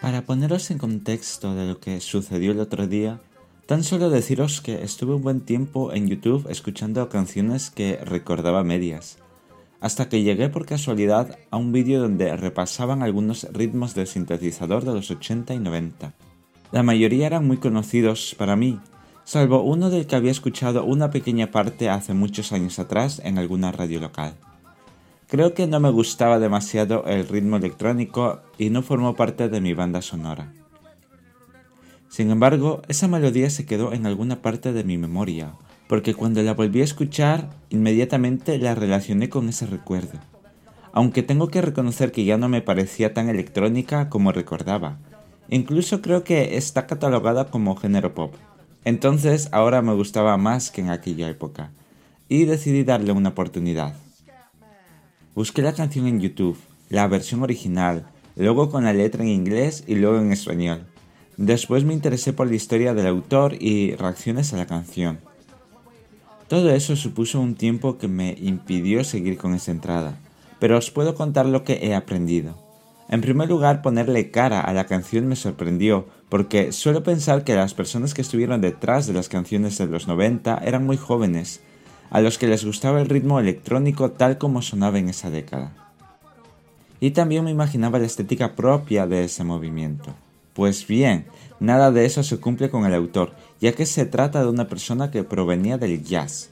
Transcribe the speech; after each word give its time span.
Para 0.00 0.22
poneros 0.22 0.70
en 0.70 0.78
contexto 0.78 1.54
de 1.54 1.66
lo 1.66 1.80
que 1.80 2.00
sucedió 2.00 2.52
el 2.52 2.60
otro 2.60 2.86
día, 2.86 3.20
tan 3.66 3.84
solo 3.84 4.10
deciros 4.10 4.60
que 4.60 4.82
estuve 4.82 5.14
un 5.14 5.22
buen 5.22 5.40
tiempo 5.40 5.92
en 5.92 6.08
YouTube 6.08 6.46
escuchando 6.50 7.08
canciones 7.08 7.70
que 7.70 7.96
recordaba 8.04 8.64
medias, 8.64 9.18
hasta 9.80 10.08
que 10.08 10.22
llegué 10.22 10.48
por 10.48 10.66
casualidad 10.66 11.38
a 11.50 11.56
un 11.56 11.72
vídeo 11.72 12.00
donde 12.00 12.36
repasaban 12.36 13.02
algunos 13.02 13.44
ritmos 13.52 13.94
del 13.94 14.06
sintetizador 14.06 14.84
de 14.84 14.94
los 14.94 15.10
80 15.10 15.54
y 15.54 15.58
90. 15.58 16.14
La 16.72 16.82
mayoría 16.82 17.26
eran 17.26 17.46
muy 17.46 17.58
conocidos 17.58 18.34
para 18.36 18.56
mí, 18.56 18.80
salvo 19.24 19.62
uno 19.62 19.90
del 19.90 20.06
que 20.06 20.16
había 20.16 20.30
escuchado 20.30 20.84
una 20.84 21.10
pequeña 21.10 21.50
parte 21.50 21.88
hace 21.88 22.14
muchos 22.14 22.52
años 22.52 22.78
atrás 22.78 23.20
en 23.24 23.38
alguna 23.38 23.72
radio 23.72 24.00
local. 24.00 24.34
Creo 25.28 25.54
que 25.54 25.66
no 25.66 25.80
me 25.80 25.90
gustaba 25.90 26.38
demasiado 26.38 27.04
el 27.06 27.26
ritmo 27.26 27.56
electrónico 27.56 28.40
y 28.58 28.70
no 28.70 28.82
formó 28.82 29.16
parte 29.16 29.48
de 29.48 29.60
mi 29.60 29.72
banda 29.72 30.02
sonora. 30.02 30.52
Sin 32.08 32.30
embargo, 32.30 32.82
esa 32.88 33.08
melodía 33.08 33.48
se 33.48 33.64
quedó 33.64 33.94
en 33.94 34.04
alguna 34.04 34.42
parte 34.42 34.74
de 34.74 34.84
mi 34.84 34.98
memoria, 34.98 35.54
porque 35.88 36.12
cuando 36.12 36.42
la 36.42 36.52
volví 36.52 36.82
a 36.82 36.84
escuchar, 36.84 37.48
inmediatamente 37.70 38.58
la 38.58 38.74
relacioné 38.74 39.30
con 39.30 39.48
ese 39.48 39.64
recuerdo. 39.64 40.18
Aunque 40.92 41.22
tengo 41.22 41.48
que 41.48 41.62
reconocer 41.62 42.12
que 42.12 42.26
ya 42.26 42.36
no 42.36 42.50
me 42.50 42.60
parecía 42.60 43.14
tan 43.14 43.30
electrónica 43.30 44.10
como 44.10 44.32
recordaba. 44.32 44.98
Incluso 45.48 46.02
creo 46.02 46.22
que 46.22 46.58
está 46.58 46.86
catalogada 46.86 47.46
como 47.46 47.76
género 47.76 48.12
pop. 48.14 48.34
Entonces 48.84 49.48
ahora 49.52 49.82
me 49.82 49.94
gustaba 49.94 50.36
más 50.36 50.70
que 50.70 50.80
en 50.80 50.90
aquella 50.90 51.28
época, 51.28 51.70
y 52.28 52.44
decidí 52.44 52.82
darle 52.82 53.12
una 53.12 53.30
oportunidad. 53.30 53.94
Busqué 55.34 55.62
la 55.62 55.72
canción 55.72 56.06
en 56.06 56.20
YouTube, 56.20 56.58
la 56.88 57.06
versión 57.06 57.42
original, 57.42 58.06
luego 58.36 58.70
con 58.70 58.84
la 58.84 58.92
letra 58.92 59.22
en 59.22 59.28
inglés 59.28 59.84
y 59.86 59.94
luego 59.94 60.18
en 60.18 60.32
español. 60.32 60.86
Después 61.36 61.84
me 61.84 61.94
interesé 61.94 62.32
por 62.32 62.48
la 62.48 62.54
historia 62.54 62.94
del 62.94 63.06
autor 63.06 63.54
y 63.58 63.94
reacciones 63.96 64.52
a 64.52 64.56
la 64.56 64.66
canción. 64.66 65.20
Todo 66.48 66.70
eso 66.70 66.96
supuso 66.96 67.40
un 67.40 67.54
tiempo 67.54 67.96
que 67.96 68.08
me 68.08 68.36
impidió 68.38 69.04
seguir 69.04 69.38
con 69.38 69.54
esa 69.54 69.70
entrada, 69.70 70.18
pero 70.58 70.76
os 70.76 70.90
puedo 70.90 71.14
contar 71.14 71.46
lo 71.46 71.64
que 71.64 71.80
he 71.82 71.94
aprendido. 71.94 72.61
En 73.12 73.20
primer 73.20 73.46
lugar, 73.46 73.82
ponerle 73.82 74.30
cara 74.30 74.62
a 74.62 74.72
la 74.72 74.86
canción 74.86 75.26
me 75.26 75.36
sorprendió, 75.36 76.06
porque 76.30 76.72
suelo 76.72 77.02
pensar 77.02 77.44
que 77.44 77.54
las 77.54 77.74
personas 77.74 78.14
que 78.14 78.22
estuvieron 78.22 78.62
detrás 78.62 79.06
de 79.06 79.12
las 79.12 79.28
canciones 79.28 79.76
de 79.76 79.86
los 79.86 80.08
90 80.08 80.62
eran 80.64 80.86
muy 80.86 80.96
jóvenes, 80.96 81.60
a 82.08 82.22
los 82.22 82.38
que 82.38 82.46
les 82.46 82.64
gustaba 82.64 83.02
el 83.02 83.10
ritmo 83.10 83.38
electrónico 83.38 84.12
tal 84.12 84.38
como 84.38 84.62
sonaba 84.62 84.98
en 84.98 85.10
esa 85.10 85.28
década. 85.28 85.72
Y 87.00 87.10
también 87.10 87.44
me 87.44 87.50
imaginaba 87.50 87.98
la 87.98 88.06
estética 88.06 88.54
propia 88.56 89.06
de 89.06 89.24
ese 89.24 89.44
movimiento. 89.44 90.14
Pues 90.54 90.86
bien, 90.86 91.26
nada 91.60 91.90
de 91.90 92.06
eso 92.06 92.22
se 92.22 92.38
cumple 92.38 92.70
con 92.70 92.86
el 92.86 92.94
autor, 92.94 93.34
ya 93.60 93.72
que 93.72 93.84
se 93.84 94.06
trata 94.06 94.40
de 94.40 94.48
una 94.48 94.68
persona 94.68 95.10
que 95.10 95.22
provenía 95.22 95.76
del 95.76 96.02
jazz. 96.02 96.48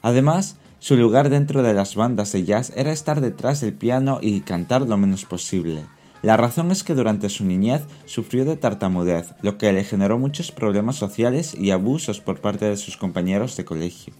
Además, 0.00 0.56
su 0.84 0.98
lugar 0.98 1.30
dentro 1.30 1.62
de 1.62 1.72
las 1.72 1.94
bandas 1.94 2.32
de 2.32 2.44
jazz 2.44 2.70
era 2.76 2.92
estar 2.92 3.22
detrás 3.22 3.62
del 3.62 3.72
piano 3.72 4.18
y 4.20 4.42
cantar 4.42 4.82
lo 4.82 4.98
menos 4.98 5.24
posible. 5.24 5.86
La 6.20 6.36
razón 6.36 6.70
es 6.70 6.84
que 6.84 6.94
durante 6.94 7.30
su 7.30 7.46
niñez 7.46 7.84
sufrió 8.04 8.44
de 8.44 8.58
tartamudez, 8.58 9.32
lo 9.40 9.56
que 9.56 9.72
le 9.72 9.82
generó 9.82 10.18
muchos 10.18 10.52
problemas 10.52 10.96
sociales 10.96 11.56
y 11.58 11.70
abusos 11.70 12.20
por 12.20 12.42
parte 12.42 12.66
de 12.66 12.76
sus 12.76 12.98
compañeros 12.98 13.56
de 13.56 13.64
colegio. 13.64 14.12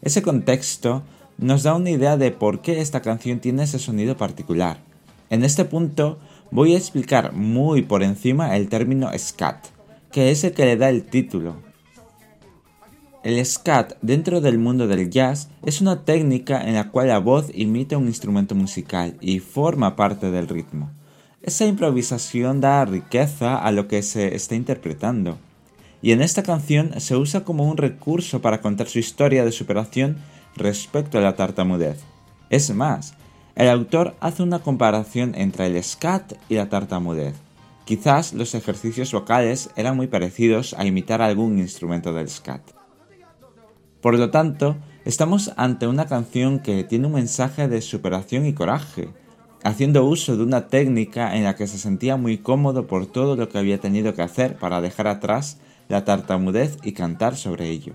Ese 0.00 0.22
contexto 0.22 1.04
nos 1.38 1.62
da 1.62 1.76
una 1.76 1.90
idea 1.90 2.16
de 2.16 2.32
por 2.32 2.62
qué 2.62 2.80
esta 2.80 3.00
canción 3.00 3.38
tiene 3.38 3.62
ese 3.62 3.78
sonido 3.78 4.16
particular. 4.16 4.78
En 5.30 5.44
este 5.44 5.64
punto 5.64 6.18
voy 6.50 6.74
a 6.74 6.78
explicar 6.78 7.32
muy 7.32 7.82
por 7.82 8.02
encima 8.02 8.56
el 8.56 8.68
término 8.68 9.08
scat, 9.16 9.66
que 10.10 10.32
es 10.32 10.42
el 10.42 10.52
que 10.52 10.64
le 10.64 10.76
da 10.76 10.88
el 10.88 11.04
título, 11.04 11.58
el 13.24 13.44
scat 13.46 13.92
dentro 14.02 14.40
del 14.40 14.58
mundo 14.58 14.88
del 14.88 15.08
jazz 15.08 15.48
es 15.64 15.80
una 15.80 16.04
técnica 16.04 16.66
en 16.66 16.74
la 16.74 16.90
cual 16.90 17.08
la 17.08 17.18
voz 17.18 17.50
imita 17.54 17.96
un 17.96 18.08
instrumento 18.08 18.56
musical 18.56 19.16
y 19.20 19.38
forma 19.38 19.94
parte 19.94 20.32
del 20.32 20.48
ritmo. 20.48 20.90
Esa 21.40 21.66
improvisación 21.66 22.60
da 22.60 22.84
riqueza 22.84 23.58
a 23.58 23.70
lo 23.70 23.86
que 23.86 24.02
se 24.02 24.34
está 24.34 24.56
interpretando. 24.56 25.38
Y 26.02 26.10
en 26.10 26.20
esta 26.20 26.42
canción 26.42 27.00
se 27.00 27.14
usa 27.14 27.44
como 27.44 27.68
un 27.68 27.76
recurso 27.76 28.42
para 28.42 28.60
contar 28.60 28.88
su 28.88 28.98
historia 28.98 29.44
de 29.44 29.52
superación 29.52 30.16
respecto 30.56 31.18
a 31.18 31.20
la 31.20 31.36
tartamudez. 31.36 32.00
Es 32.50 32.74
más, 32.74 33.14
el 33.54 33.68
autor 33.68 34.16
hace 34.18 34.42
una 34.42 34.58
comparación 34.58 35.34
entre 35.36 35.66
el 35.66 35.82
scat 35.84 36.32
y 36.48 36.56
la 36.56 36.68
tartamudez. 36.68 37.34
Quizás 37.84 38.32
los 38.32 38.56
ejercicios 38.56 39.12
vocales 39.12 39.70
eran 39.76 39.96
muy 39.96 40.08
parecidos 40.08 40.74
a 40.76 40.84
imitar 40.84 41.22
algún 41.22 41.58
instrumento 41.58 42.12
del 42.12 42.28
scat. 42.28 42.81
Por 44.02 44.18
lo 44.18 44.30
tanto, 44.30 44.74
estamos 45.04 45.52
ante 45.56 45.86
una 45.86 46.06
canción 46.06 46.58
que 46.58 46.82
tiene 46.82 47.06
un 47.06 47.12
mensaje 47.12 47.68
de 47.68 47.80
superación 47.80 48.44
y 48.46 48.52
coraje, 48.52 49.10
haciendo 49.62 50.04
uso 50.04 50.36
de 50.36 50.42
una 50.42 50.66
técnica 50.66 51.36
en 51.36 51.44
la 51.44 51.54
que 51.54 51.68
se 51.68 51.78
sentía 51.78 52.16
muy 52.16 52.38
cómodo 52.38 52.88
por 52.88 53.06
todo 53.06 53.36
lo 53.36 53.48
que 53.48 53.58
había 53.58 53.78
tenido 53.78 54.12
que 54.14 54.22
hacer 54.22 54.56
para 54.56 54.80
dejar 54.80 55.06
atrás 55.06 55.58
la 55.88 56.04
tartamudez 56.04 56.78
y 56.82 56.94
cantar 56.94 57.36
sobre 57.36 57.70
ello. 57.70 57.92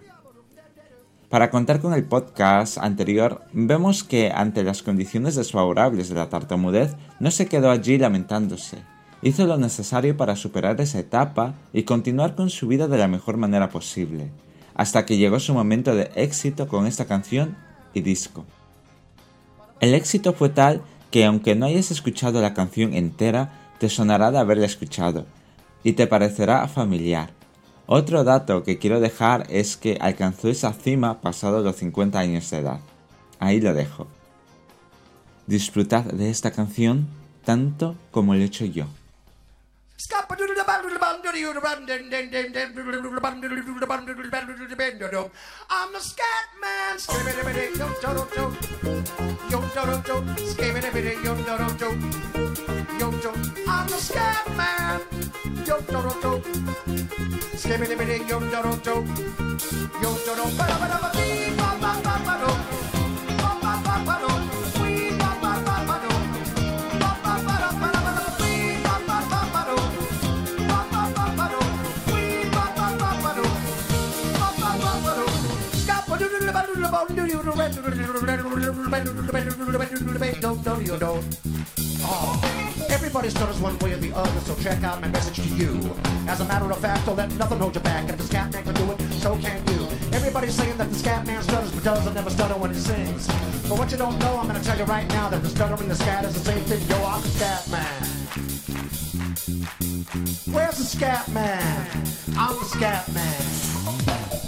Para 1.28 1.50
contar 1.50 1.82
con 1.82 1.94
el 1.94 2.06
podcast 2.06 2.78
anterior, 2.78 3.42
vemos 3.52 4.06
que 4.06 4.32
ante 4.34 4.64
las 4.64 4.84
condiciones 4.84 5.36
desfavorables 5.36 6.08
de 6.08 6.16
la 6.16 6.30
tartamudez 6.30 6.96
no 7.20 7.32
se 7.32 7.48
quedó 7.48 7.70
allí 7.70 7.98
lamentándose. 7.98 8.78
Hizo 9.22 9.46
lo 9.46 9.58
necesario 9.58 10.16
para 10.16 10.38
superar 10.38 10.80
esa 10.80 11.00
etapa 11.00 11.56
y 11.74 11.84
continuar 11.84 12.36
con 12.36 12.50
su 12.50 12.70
vida 12.70 12.88
de 12.88 12.98
la 12.98 13.10
mejor 13.10 13.36
manera 13.36 13.68
posible 13.68 14.32
hasta 14.78 15.06
que 15.06 15.18
llegó 15.18 15.40
su 15.40 15.54
momento 15.54 15.96
de 15.96 16.12
éxito 16.16 16.68
con 16.68 16.86
esta 16.88 17.06
canción 17.06 17.58
y 17.94 18.02
disco. 18.02 18.46
El 19.82 19.94
éxito 19.94 20.34
fue 20.34 20.50
tal 20.50 20.84
que 21.12 21.26
aunque 21.26 21.56
no 21.56 21.66
hayas 21.66 21.92
escuchado 21.92 22.42
la 22.42 22.54
canción 22.54 22.94
entera, 22.94 23.74
te 23.80 23.90
sonará 23.90 24.32
de 24.32 24.38
haberla 24.38 24.68
escuchado 24.68 25.26
y 25.84 25.94
te 25.94 26.08
parecerá 26.08 26.68
familiar. 26.68 27.32
Otro 27.88 28.24
dato 28.24 28.64
que 28.64 28.78
quiero 28.78 29.00
dejar 29.00 29.48
es 29.50 29.78
que 29.78 29.98
alcanzó 30.00 30.50
esa 30.50 30.74
cima 30.74 31.22
pasado 31.22 31.62
los 31.62 31.78
50 31.78 32.20
años 32.20 32.50
de 32.52 32.58
edad. 32.58 32.80
Ahí 33.40 33.60
lo 33.60 33.74
dejo. 33.74 34.08
Disfrutad 35.48 36.04
de 36.04 36.30
esta 36.30 36.52
canción 36.52 37.08
tanto 37.46 37.96
como 38.12 38.36
lo 38.36 38.42
he 38.42 38.46
hecho 38.46 38.66
yo. 38.66 38.86
I'm 45.68 45.92
the 45.92 46.00
scat 46.00 46.48
man. 46.62 47.00
I'm 53.68 53.88
the 53.88 53.98
scat 53.98 54.48
man. 54.56 55.02
Yo, 55.66 55.82
do, 55.82 56.02
do, 56.06 56.14
do. 56.22 56.42
Skibbity, 57.58 58.30
yo, 58.30 58.40
do, 58.40 58.62
do, 58.62 58.78
do. 58.86 58.96
Yo, 60.02 60.14
do, 60.14 60.36
do, 60.36 60.88
do. 60.88 60.97
Oh, 82.10 82.86
everybody 82.90 83.30
stutters 83.30 83.60
one 83.60 83.78
way 83.80 83.94
or 83.94 83.98
the 83.98 84.14
other, 84.14 84.40
so 84.42 84.56
check 84.56 84.84
out 84.84 85.02
my 85.02 85.08
message 85.08 85.36
to 85.38 85.56
you. 85.56 85.80
As 86.28 86.40
a 86.42 86.46
matter 86.46 86.72
of 86.72 86.78
fact, 86.78 87.06
don't 87.06 87.18
let 87.18 87.32
nothing 87.34 87.58
hold 87.58 87.76
you 87.76 87.82
back. 87.82 88.08
If 88.10 88.18
the 88.18 88.24
scat 88.24 88.54
man 88.54 88.64
can 88.64 88.74
do 88.76 88.92
it, 88.92 89.02
so 89.14 89.36
can 89.38 89.66
you. 89.68 89.88
Everybody's 90.14 90.54
saying 90.54 90.78
that 90.78 90.90
the 90.90 90.96
scat 90.96 91.26
man 91.26 91.42
stutters, 91.42 91.72
but 91.72 91.84
doesn't 91.84 92.14
never 92.14 92.30
stutter 92.30 92.56
when 92.56 92.74
he 92.74 92.80
sings. 92.80 93.28
But 93.68 93.80
what 93.80 93.92
you 93.92 93.98
don't 93.98 94.18
know, 94.20 94.38
I'm 94.38 94.48
gonna 94.48 94.64
tell 94.64 94.78
you 94.78 94.86
right 94.86 95.08
now 95.10 95.30
that 95.30 95.42
the 95.42 95.50
stutter 95.50 95.82
and 95.82 95.90
the 95.90 95.96
scat 95.96 96.24
is 96.26 96.34
the 96.34 96.40
same 96.40 96.64
thing. 96.66 96.88
Yo, 96.88 97.04
I'm 97.04 97.22
the 97.22 97.30
scat 97.30 97.70
man. 97.72 99.07
Where's 99.38 100.78
the 100.78 100.84
scat 100.84 101.30
man? 101.30 101.88
I'm 102.38 102.58
the 102.58 102.66
scat 102.66 103.08
man. 103.14 103.42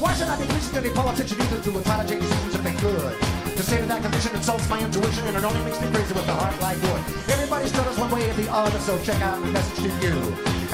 Why 0.01 0.13
should 0.15 0.27
I 0.27 0.37
be 0.37 0.45
listening 0.49 0.81
to 0.81 0.89
any 0.89 0.95
politician 0.95 1.37
either 1.41 1.61
to 1.61 1.71
change 2.09 2.21
decisions 2.21 2.55
if 2.55 2.63
they 2.63 2.73
could? 2.73 3.13
To 3.55 3.63
say 3.63 3.77
that 3.81 3.87
that 3.87 4.01
condition 4.01 4.35
insults 4.35 4.67
my 4.67 4.81
intuition 4.81 5.27
and 5.27 5.37
it 5.37 5.43
only 5.43 5.61
makes 5.63 5.79
me 5.79 5.87
crazy 5.91 6.13
with 6.13 6.25
the 6.25 6.33
heart 6.33 6.59
like 6.61 6.81
wood. 6.81 7.01
Everybody 7.29 7.67
stutters 7.67 7.99
one 7.99 8.09
way 8.09 8.29
or 8.29 8.33
the 8.33 8.51
other, 8.51 8.79
so 8.79 8.97
check 9.03 9.21
out 9.21 9.39
my 9.39 9.51
message 9.51 9.77
to 9.85 9.89
you. 10.01 10.15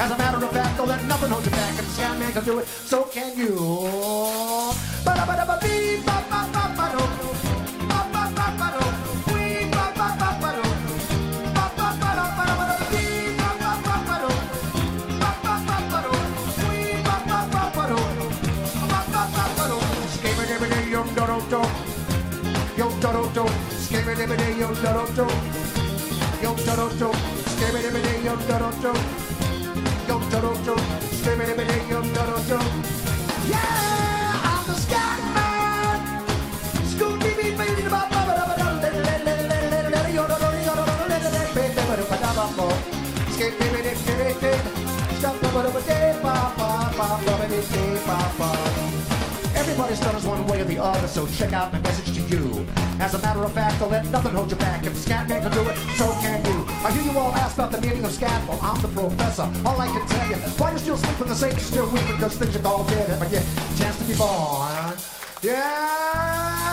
As 0.00 0.10
a 0.10 0.16
matter 0.16 0.42
of 0.42 0.50
fact, 0.50 0.78
don't 0.78 0.88
let 0.88 1.04
nothing 1.04 1.30
hold 1.30 1.44
you 1.44 1.50
back. 1.50 1.78
If 1.78 1.84
the 1.84 1.92
scat 1.92 2.18
man 2.18 2.32
can 2.32 2.44
do 2.44 2.58
it, 2.60 2.66
so 2.66 3.02
can 3.04 3.36
you. 3.36 3.52
Ba-da-ba-da-ba-bee, 5.04 6.00
ba-ba-ba-ba-do. 6.06 6.95
yo 20.96 21.04
do 21.04 21.26
do 21.26 21.38
do, 21.50 21.62
yo 22.78 22.88
do 22.88 23.12
do 23.12 23.22
do, 23.34 23.44
skibby 23.84 24.14
dibby 24.16 24.32
every 24.32 24.36
day, 24.38 24.58
yo 24.58 24.68
do 24.68 24.80
do 24.96 25.04
do, 25.16 25.26
yo 26.42 26.54
do 26.56 26.72
do 26.72 26.86
do, 26.96 27.10
skibby 27.52 27.80
dibby 27.84 28.00
every 28.00 28.02
day, 28.02 28.24
yo 28.24 28.34
do 28.36 28.56
do 28.62 28.70
do, 28.80 28.92
yo 30.08 30.16
do 30.18 30.40
do 30.40 30.50
do, 30.64 30.74
skibby 31.18 31.44
dibby 31.44 31.52
every 31.52 31.66
day, 31.66 31.82
yo 31.90 32.00
do 32.00 32.08
do 32.08 32.36
do. 32.48 32.58
Yeah, 33.44 34.48
I'm 34.48 34.66
the 34.66 34.72
scat 34.72 35.20
man. 35.36 36.00
me, 36.96 37.18
TV, 37.20 37.58
baby, 37.58 37.82
the 37.82 37.90
bop 37.90 38.08
bop 38.08 38.26
bop 38.26 38.56
bop, 38.56 38.82
let 38.82 38.94
let 38.94 39.24
let 39.26 39.40
let 39.50 39.70
let 39.72 39.90
let 39.92 40.14
yo 40.14 40.24
do 40.26 40.36
do 40.40 40.48
yo 40.64 40.74
do 40.78 40.84
do 40.96 41.04
let 41.12 41.22
let 41.24 41.32
let 41.36 41.54
baby, 41.54 41.74
baby, 41.76 42.04
bop 42.08 42.36
bop 42.36 42.56
bop, 42.56 42.72
skibby 43.36 43.56
dibby 43.60 43.80
dibby 43.84 44.32
dibby, 44.40 44.70
stop 45.18 45.36
bop 45.42 45.52
bop 45.52 45.72
bop, 45.74 46.56
pop 46.56 46.96
pop 46.96 47.20
pop, 47.26 47.38
baby, 47.40 48.00
pop 48.06 48.38
pop. 48.38 49.05
Everybody 49.76 49.96
stutters 49.96 50.24
one 50.24 50.46
way 50.46 50.62
or 50.62 50.64
the 50.64 50.82
other, 50.82 51.06
so 51.06 51.26
check 51.26 51.52
out 51.52 51.70
my 51.70 51.78
message 51.80 52.16
to 52.16 52.22
you. 52.34 52.66
As 52.98 53.12
a 53.12 53.18
matter 53.18 53.44
of 53.44 53.52
fact, 53.52 53.78
don't 53.78 53.90
let 53.90 54.06
nothing 54.06 54.32
hold 54.32 54.50
you 54.50 54.56
back. 54.56 54.86
If 54.86 54.94
the 54.94 54.98
scat 55.00 55.28
man 55.28 55.42
can 55.42 55.52
do 55.52 55.68
it, 55.68 55.76
so 55.98 56.10
can 56.12 56.42
you. 56.46 56.64
I 56.82 56.90
hear 56.92 57.12
you 57.12 57.18
all 57.18 57.30
ask 57.34 57.58
about 57.58 57.72
the 57.72 57.82
meaning 57.82 58.02
of 58.02 58.10
scat. 58.10 58.48
Well, 58.48 58.58
I'm 58.62 58.80
the 58.80 58.88
professor. 58.88 59.42
All 59.66 59.78
I 59.78 59.88
can 59.88 60.06
tell 60.08 60.28
you, 60.30 60.36
why 60.36 60.72
you 60.72 60.78
still 60.78 60.96
in 60.96 61.28
the 61.28 61.34
same, 61.34 61.58
still 61.58 61.90
weak 61.90 62.06
because 62.06 62.38
things 62.38 62.56
are 62.56 62.66
all 62.66 62.84
dead. 62.84 63.20
But 63.20 63.30
yeah, 63.30 63.42
chance 63.76 63.98
to 63.98 64.04
be 64.04 64.14
born. 64.14 64.96
Yeah. 65.42 66.65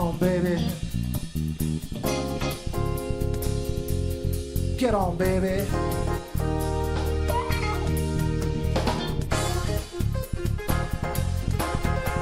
on, 0.05 0.19
baby. 0.19 0.57
Get 4.77 4.95
on, 4.95 5.17
baby. 5.17 5.67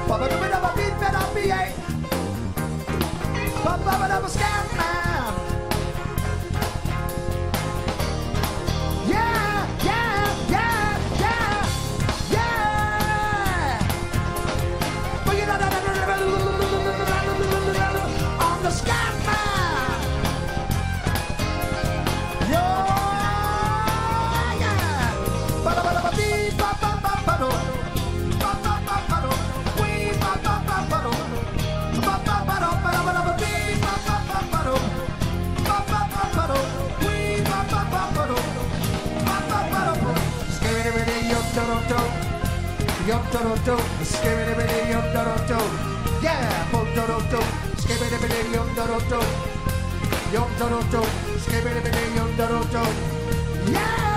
Papa, 0.07 0.73
beat, 0.77 0.99
better 0.99 1.33
be. 1.35 1.51
Eh? 1.51 1.73
Papa. 3.63 4.72
yum 43.07 43.21
do 43.31 43.39
do 43.39 43.55
do, 43.65 43.75
skibidi 44.01 44.53
bidi 44.59 44.77
yum 44.91 45.05
do 45.13 45.21
do 45.27 45.35
do, 45.49 45.59
yeah, 46.23 46.71
bo 46.71 46.79
do 46.95 47.03
do 47.09 47.17
do, 47.31 47.41
skibidi 47.81 48.17
bidi 48.23 48.39
yum 48.55 48.67
do 48.75 48.83
do 48.87 48.97
do, 49.11 49.19
yum 50.33 50.49
do 50.59 50.65
do 50.69 50.79
do, 50.91 51.03
skibidi 51.43 51.81
bidi 51.85 52.03
yum 52.15 52.29
do 52.37 52.45
do 52.47 52.59
do, 52.73 52.83
yeah. 53.71 54.12